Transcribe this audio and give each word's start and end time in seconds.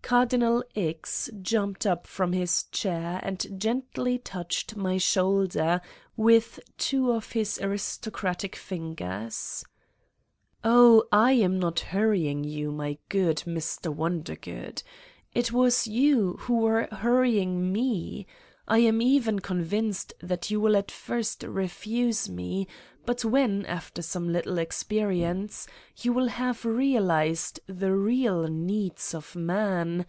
Cardinal 0.00 0.64
X. 0.74 1.28
jumped 1.42 1.84
up 1.84 2.06
from 2.06 2.32
his 2.32 2.62
chair 2.72 3.20
and 3.22 3.60
gently 3.60 4.16
touched 4.16 4.74
my 4.74 4.96
shoulder 4.96 5.82
with 6.16 6.58
two 6.78 7.12
of 7.12 7.32
his 7.32 7.58
aris 7.60 7.98
tocratic 7.98 8.56
fingers: 8.56 9.66
"Oh, 10.64 11.04
I 11.12 11.32
am 11.32 11.58
not 11.58 11.80
hurrying 11.80 12.42
you, 12.42 12.72
my 12.72 12.96
good 13.10 13.42
Mr. 13.46 13.94
Won 13.94 14.22
dergood. 14.22 14.82
It 15.34 15.52
was 15.52 15.86
you 15.86 16.38
who 16.40 16.56
were 16.60 16.88
hurrying 16.90 17.70
me. 17.70 18.26
I 18.70 18.78
am 18.80 19.00
even 19.00 19.38
convinced 19.38 20.12
that 20.20 20.50
you 20.50 20.60
will 20.60 20.76
at 20.76 20.90
first 20.90 21.42
refuse 21.42 22.28
me, 22.28 22.68
but 23.06 23.24
when, 23.24 23.64
after 23.64 24.02
some 24.02 24.30
little 24.30 24.58
experience, 24.58 25.66
you 25.96 26.12
will 26.12 26.28
have 26.28 26.66
realized 26.66 27.60
the 27.66 27.92
real 27.96 28.46
needs 28.46 29.14
of 29.14 29.34
man 29.34 30.04